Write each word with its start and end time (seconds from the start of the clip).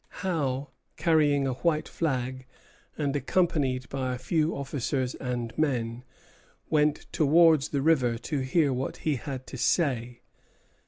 Howe, 0.25 0.69
carrying 0.97 1.45
a 1.45 1.53
white 1.53 1.87
flag, 1.87 2.47
and 2.97 3.15
accompanied 3.15 3.87
by 3.89 4.15
a 4.15 4.17
few 4.17 4.55
officers 4.57 5.13
and 5.13 5.55
men, 5.59 6.03
went 6.71 7.05
towards 7.11 7.69
the 7.69 7.83
river 7.83 8.17
to 8.17 8.39
hear 8.39 8.73
what 8.73 8.97
he 9.05 9.17
had 9.17 9.45
to 9.45 9.57
say. 9.59 10.21